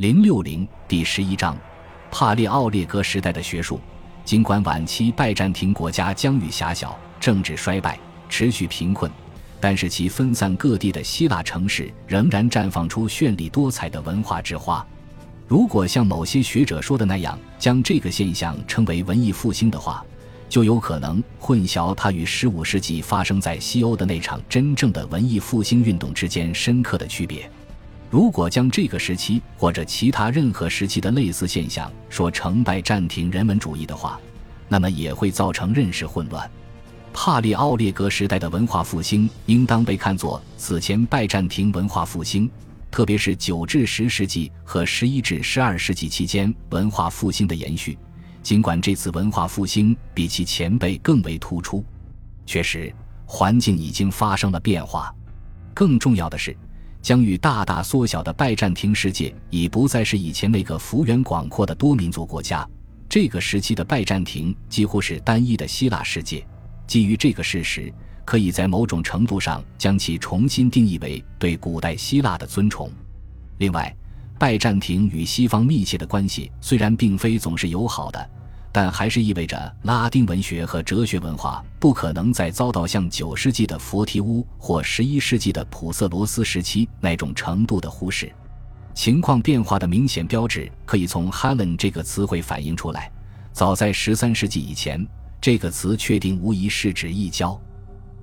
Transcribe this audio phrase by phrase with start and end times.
[0.00, 1.54] 零六零第十一章，
[2.10, 3.78] 帕列奥列格时代的学术。
[4.24, 9.12] 尽管晚期拜占庭国家疆域狭小，政治衰败，持续贫困，
[9.60, 14.82] 但是其分散各地的希腊城市仍然绽放出绚丽多彩的文化之花。
[15.46, 20.02] 如果像某些学者说的那样，将这个现象称为文艺复兴的话，
[20.48, 27.50] 就有可能混淆它与十五世纪发生在西欧的那场真正的文艺复兴运动之间深刻的区别。
[28.10, 34.20] 如果将这个时期或者其他任何时期的类似现象说成拜占庭人文主义的话，
[34.68, 36.50] 那么也会造成认识混乱。
[37.12, 42.50] 帕列奥列格时代的文化复兴应当被看作此前拜占庭文化复兴，
[42.90, 47.96] 特别是九至十世纪和十一至十二世纪期间文化复兴的延续。
[48.42, 51.84] 尽管这次文化复兴比其前辈更为突出，
[52.44, 52.92] 确实
[53.24, 55.14] 环境已经发生了变化。
[55.72, 56.56] 更重要的是。
[57.02, 62.66] 疆域大大缩小的拜占庭世界已不再是以前那个幅员广阔的多民族国家。
[63.08, 66.46] 这个时期的拜占庭几乎是单一的希腊世界。
[66.86, 67.92] 基于这个事实，
[68.24, 72.90] 可以在某种程度上将其重新定义为对古代希腊的尊崇。
[73.58, 73.94] 另外，
[74.38, 78.30] 拜占庭与西方密切的关系虽然并非总是友好的。
[78.72, 88.32] 但还是意味着拉丁文学和哲学文化不可能再遭到像九世纪的佛提乌或十一世纪的普色罗斯时期那种程度的忽视。
[88.94, 93.10] 情况变化的明显标志可以从 “Helen” 这个词汇反映出来。
[93.52, 95.04] 早在十三世纪以前，
[95.40, 97.60] 这个词确定无疑是指异教。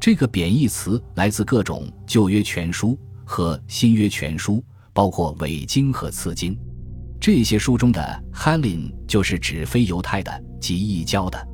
[0.00, 6.58] 这个贬义词来自各种旧约全书和新约全书，包括伪经和次经。
[7.24, 11.48] 这些书中的 Helen 就是指非犹太的及异教的。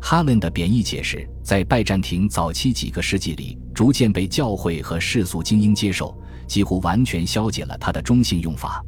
[0.00, 8.80] Helen 的贬义解释在拜占庭早期几个世纪里逐渐被教会和世俗精英接受，几乎完全消解了它的中性用法。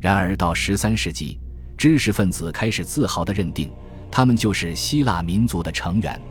[0.00, 1.40] 然而到十三世纪，
[1.76, 3.68] 知识分子开始自豪地认定
[4.12, 6.22] 他们就是希腊民族的成员。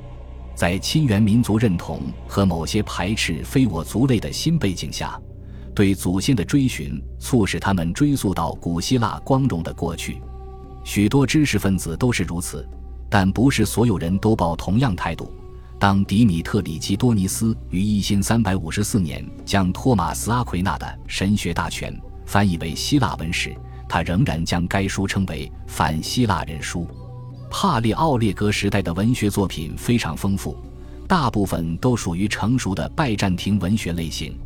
[0.56, 5.20] 在亲缘民族认同和某些排斥非我族类的新背景下。
[5.74, 10.22] 对祖先的追寻促使他们追溯到古希腊光荣的过去，
[10.84, 12.68] 许多知识分子都是如此，
[13.10, 15.34] 但不是所有人都抱同样态度。
[15.80, 21.94] 当迪米特里基多尼斯于一千三百五十四年将托马斯阿奎那的神学大全
[22.26, 23.54] 翻译为希腊文时，
[23.90, 26.88] 他仍然将该书称为反希腊人书。
[27.50, 30.56] 帕列奥列格时代的文学作品非常丰富，
[31.08, 34.38] 大部分都属于成熟的拜占庭文学类型。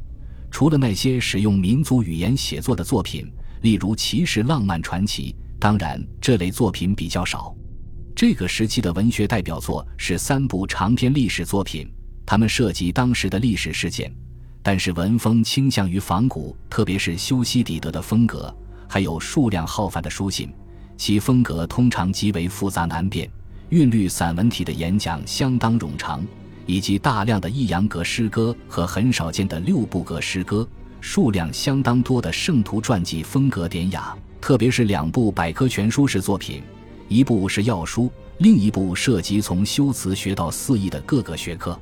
[0.50, 3.31] 除了那些使用民族语言写作的作品，
[3.62, 7.56] 例如骑士浪漫传奇，当然这类作品比较少。
[8.16, 11.88] 这个时期的文学代表作是三部长篇历史作品，
[12.25, 14.12] 它们涉及当时的历史事件，
[14.63, 18.52] 但是文风倾向于仿古，特别是修昔底德的风格，
[18.90, 20.52] 还有数量浩繁的书信，
[20.97, 23.29] 其风格通常极为复杂难辨，
[23.69, 26.25] 韵律散文体的演讲相当冗长。
[26.67, 30.67] 以及大量的抑扬格诗歌和很少见的六部格诗歌，
[31.01, 34.16] 数量相当多的圣徒传记，风格典雅。
[34.39, 36.61] 特别是两部百科全书式作品，
[37.07, 41.78] 一部是药书，另一部涉及从修辞学到四艺的各个学科。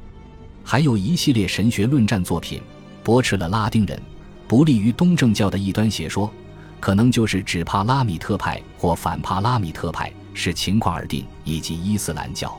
[0.63, 2.61] 还有一系列神学论战作品，
[3.03, 4.01] 驳斥了拉丁人
[4.47, 6.31] 不利于东正教的异端邪说，
[6.79, 12.55] 可能就是指帕拉米特派或反帕拉米特派，视情况而定，以及伊斯兰教。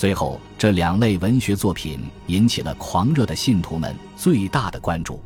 [0.00, 5.22] 最后，这两类文学作品引起了狂热的信徒们最大的关注。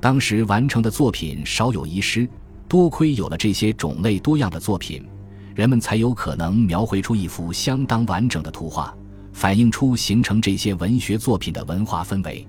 [0.00, 2.26] 当时完成的作品少有遗失，
[2.66, 5.06] 多亏有了这些种类多样的作品，
[5.54, 8.96] 人们才有可能描绘出一幅相当完整的图画，
[9.34, 12.48] 反映出形成这些文学作品的文化氛围。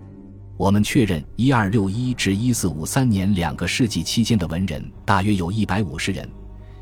[0.56, 6.26] 我们确认，一二六一至一四五三年两个世纪期间的文人大约有一百五十人，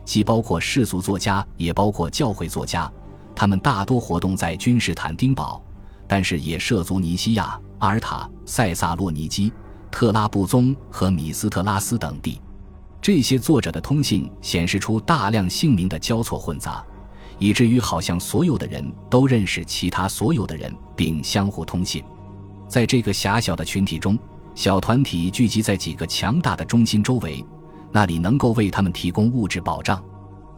[0.05, 2.87] 既包括世俗作家，也包括教会作家。
[3.35, 5.61] 他们大多活动在君士坦丁堡，
[6.07, 9.51] 但是也涉足尼西亚、阿尔塔、塞萨洛尼基、
[9.91, 12.39] 特拉布宗和米斯特拉斯等地。
[13.01, 16.83] 这些作者的通信显示出大量姓名的交错混杂，
[17.37, 22.03] 以至于好像所有的人都认识其他所有的人，并相互通信。
[22.67, 24.17] 在这个狭小的群体中，
[24.55, 27.45] 小团体聚集在几个强大的中心周围，
[27.91, 30.03] 那里能够为他们提供物质保障。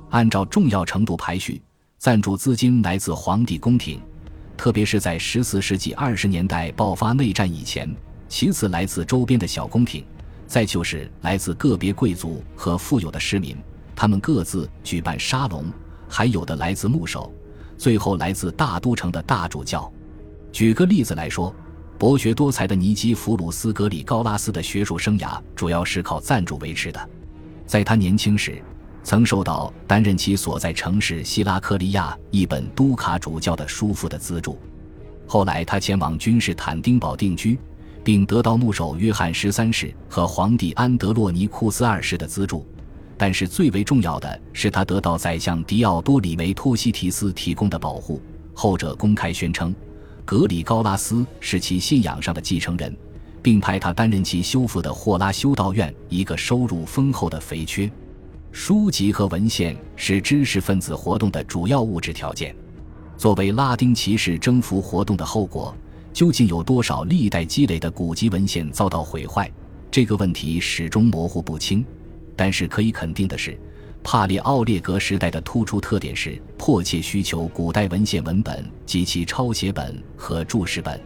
[0.09, 1.61] 按照重要程度排序。
[1.97, 3.99] 赞助资金来自皇帝宫廷，
[4.55, 7.89] 特别是在十四世纪二十年代爆发内战以前；
[8.29, 10.05] 其次来自周边的小宫廷，
[10.45, 13.57] 再就是来自个别贵族和富有的市民，
[13.95, 15.65] 他们各自举办沙龙；
[16.07, 17.33] 还有的来自牧首，
[17.79, 19.91] 最后来自大都城的大主教。
[20.51, 21.53] 举个例子来说，
[21.97, 27.09] 博学多才的尼基弗鲁斯·格里高拉斯的学术生涯主要是靠赞助维持的。
[27.65, 28.61] 在他年轻时，
[29.07, 34.59] 曾受到担任其所在城市希拉克利亚一本都卡主教的叔父的资助。
[35.25, 37.57] 后来，他前往君士坦丁堡定居，
[38.03, 42.67] 并得到牧首约翰十三世和皇帝安德洛尼库斯二世的资助。
[43.17, 48.21] 但是，最为重要的是，他得到宰相迪奥多里维托西提斯提供的保护。
[48.53, 49.73] 后者公开宣称，
[50.25, 52.93] 格里高拉斯是其信仰上的继承人，
[53.41, 57.89] 并派他担任其修复的霍拉修道院一个收入丰厚的肥缺。
[58.59, 62.55] 书籍和文献是知识分子活动的主要物质条件。
[63.15, 65.77] 作为拉丁骑士征服活动的后果，
[66.11, 69.49] 究竟有多少历代积累的古籍文献遭到毁坏？
[69.91, 71.85] 这个问题始终模糊不清。
[72.35, 73.55] 但是可以肯定的是，
[74.03, 80.99] 帕列奥列格时代的突出特点是迫切需求古代文献文本及其抄写本和注释本。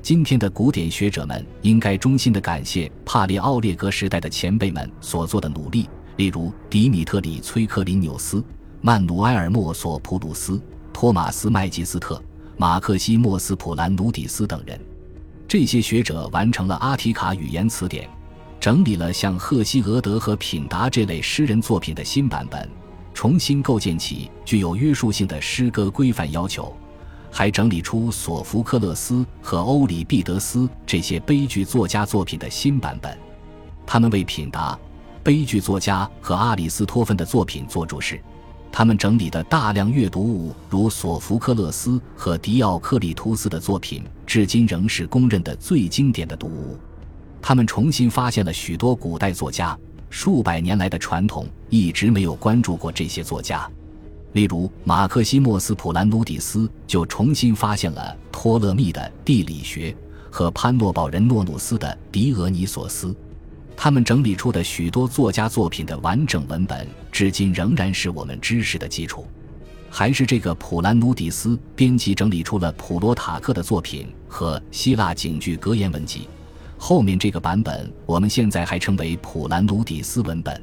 [0.00, 5.86] 今天的古典学者们应该衷心地感谢帕列奥列格时代的前辈们所做的努力，
[6.18, 8.44] 例如迪米特里·崔克林纽斯、
[8.80, 10.60] 曼努埃尔·莫索普鲁斯。
[10.92, 12.20] 托马斯·麦吉斯特、
[12.56, 14.76] 马克西莫斯·普兰努底斯等人，
[15.46, 18.10] 这些学者完成了阿提卡语言词典，
[18.58, 22.68] 整理了像赫西俄德和品达这类诗人作品的新版本，
[23.14, 26.76] 重新构建起具有约束性的诗歌规范要求，
[27.30, 33.16] 还整理出索福克勒斯和欧里庇得斯这些悲剧作家作品的新版本。
[33.86, 34.76] 他们为品达、
[35.28, 38.18] 悲剧作家和阿里斯托芬的作品做注释。
[38.72, 46.78] 他们整理的大量阅读物，如索福克勒斯和迪奥克里图斯的作品，至今仍是公认的最经典的读物。
[47.42, 49.78] 他们重新发现了许多古代作家，
[50.08, 53.70] 数百年来的传统一直没有关注过这些作家。
[54.32, 59.94] 例如，马克西莫斯·普兰努底斯就重新发现了托勒密的地理学
[60.30, 63.14] 和潘诺堡人诺努斯的狄俄尼索斯。
[63.80, 69.24] 他们整理出的许多作家作品的完整文本，至今仍然是我们知识的基础。
[69.88, 76.28] 还是这个普兰努迪斯编辑整理出了普罗塔克的作品和希腊警句格言文集。
[76.76, 80.60] 后面这个版本，我们现在还称为普兰努迪斯文本。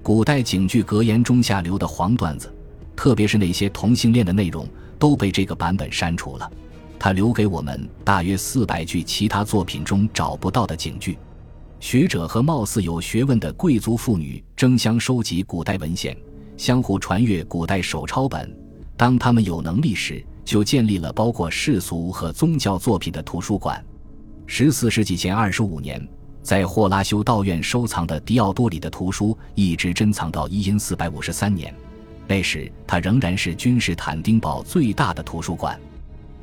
[0.00, 2.54] 古代警句格言中下流的黄段子，
[2.94, 4.64] 特别是那些同性恋的内容，
[4.96, 6.48] 都被这个版本删除了。
[7.00, 11.18] 他留给我们大约四百句其他作品中找不到的警句。
[11.84, 16.16] 学者和貌似有学问的贵族妇女争相收集古代文献，
[16.56, 18.50] 相互传阅古代手抄本。
[18.96, 23.84] 当他们有能力时，就建立了包括世俗和宗教作品的图书馆。
[24.46, 26.02] 十四世纪前二十五年，
[26.42, 31.72] 在霍拉修道院收藏的迪奥多里的图书一直珍藏到一因四百五十三年，
[32.26, 35.78] 那时它仍然是君士坦丁堡最大的图书馆。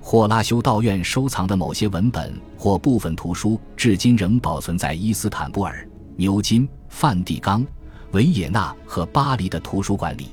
[0.04, 5.88] 霍拉修道院收藏的某些文本或部分图书，至今仍保存在伊斯坦布尔、
[6.18, 7.66] 牛津、梵蒂冈、
[8.12, 10.30] 维也纳和巴黎的图书馆里。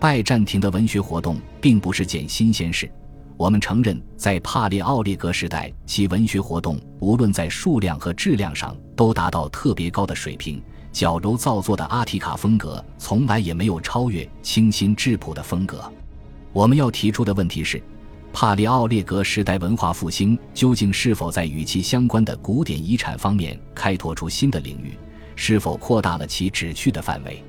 [0.00, 2.90] 拜占庭的文学活动并不是件新鲜事。
[3.36, 10.60] 我们承认，在帕列奥列格时代，其文学活动无论在数量和质量上都达到特别高的水平。
[10.92, 15.92] 矫揉造作的阿提卡风格从来也没有超越清新质朴的风格。
[16.52, 17.82] 我们要提出的问题是。
[18.34, 24.98] 帕里奥列格时代文化复兴究竟是否在与其相关的古典遗产方面开拓出新的领域？
[25.36, 27.40] 是否扩大了其旨趣的范围？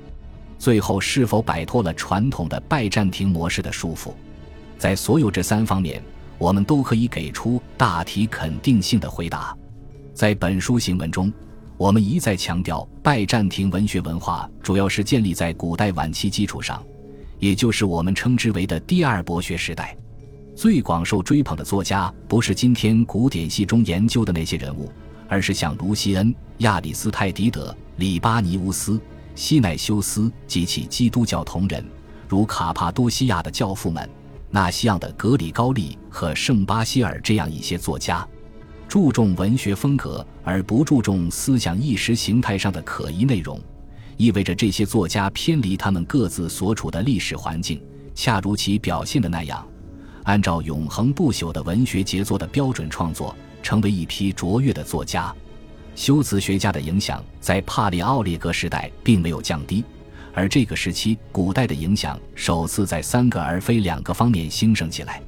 [0.60, 4.12] 最后是否摆脱了传统的拜占庭模式的束缚？
[4.78, 6.00] 在所有这三方面，
[6.38, 9.56] 我们都可以给出大体肯定性的回答。
[10.14, 11.32] 在本书行文中，
[11.76, 16.80] 我们一再强调，拜占庭文学文化主要是建立在古代晚期基础上，
[17.40, 19.96] 也就是我们称之为的第二博学时代。
[20.56, 24.90] 最广受追捧的作家不是今天古典系中研究的那些人物，
[25.28, 28.98] 而是像卢西恩、亚里斯泰迪德、里巴尼乌斯、
[29.34, 31.84] 西奈修斯及其基督教同人，
[32.26, 34.08] 如卡帕多西亚的教父们、
[34.48, 38.26] 纳西昂的格里高利和圣巴希尔这样一些作家。
[38.88, 43.60] 注重文学风格而不注重思想意识形态上的可疑内容，
[44.16, 47.78] 意味着这些作家偏离他们各自所处的历史环境，
[48.14, 49.62] 恰如其表现的那样。
[50.26, 55.34] 按照永恒不朽的文学杰作的标准创作，成为一批卓越的作家。
[55.94, 59.84] 修辞学家的影响在帕里奥列格时代并没有降低，
[60.34, 65.22] 而这个时期古代的影响首次在三个而非两个方面兴盛起来。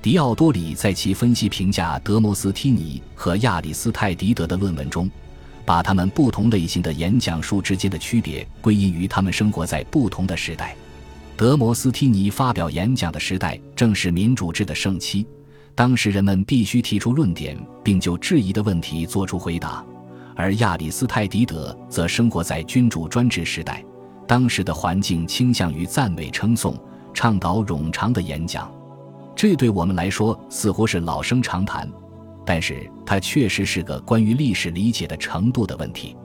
[0.00, 5.10] 迪奥多里在其分析评价德摩斯梯尼和亚里斯泰迪德的论文中，
[5.64, 10.76] 把他们不同类型的演讲术之间的区别归因于他们生活在不同的时代。
[11.36, 15.26] 德摩斯提尼发表演讲的时代正是民主制的盛期，
[15.74, 19.84] 当时人们必须提出论点，并就质疑的问题作出回答；
[20.34, 23.84] 而亚里斯泰迪德则生活在君主专制时代，
[24.26, 26.74] 当时的环境倾向于赞美称颂，
[27.12, 28.72] 倡导冗长的演讲，
[29.34, 31.86] 这对我们来说似乎是老生常谈，
[32.46, 36.16] 但是它确实是个关于历史理解的程度的问题。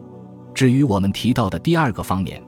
[0.53, 2.41] 至于我们提到的第二个方面，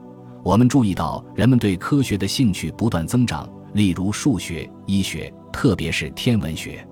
[0.44, 6.86] 我们注意到人们对科学的兴趣不断增长，例如数学、医学，特别是天文学。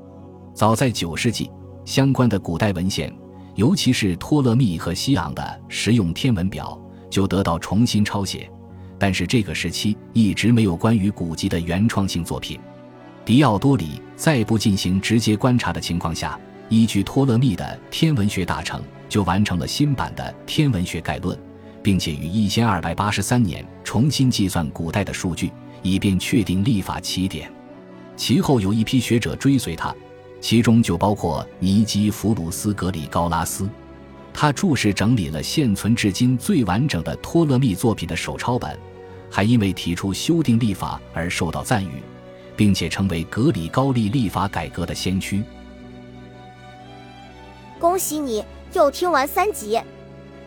[0.54, 1.50] 早在九世纪，
[1.84, 3.14] 相关的古代文献，
[3.54, 6.80] 尤其是托勒密和西昂的实用天文表。
[7.10, 8.50] 就得到重新抄写，
[8.98, 12.58] 但是这个时期一直没有关于古籍的原创性作品。
[13.22, 16.40] 迪奥多里在不进行直接观察的情况下，
[16.70, 21.36] 依据托勒密的天文学大成就完成了新版的《天文学概论》，
[21.82, 25.50] 并且于一千二百八十三年重新计算古代的数据，
[25.82, 27.50] 以便确定历法起点。
[28.16, 29.94] 其后有一批学者追随他，
[30.40, 33.68] 其中就包括尼基弗鲁斯格里高拉斯。
[34.34, 38.78] 他注释整理了现存至今最完整的托勒密作品的手抄本，
[39.30, 42.02] 还因为提出修订历法而受到赞誉，
[42.56, 45.42] 并且成为格里高利历法改革的先驱。
[47.78, 49.78] 恭喜你又听完三集，